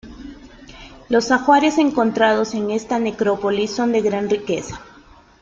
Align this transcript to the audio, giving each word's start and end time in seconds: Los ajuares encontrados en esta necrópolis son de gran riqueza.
Los 1.09 1.29
ajuares 1.29 1.77
encontrados 1.77 2.55
en 2.55 2.71
esta 2.71 2.97
necrópolis 2.97 3.69
son 3.71 3.91
de 3.91 4.01
gran 4.01 4.31
riqueza. 4.31 4.81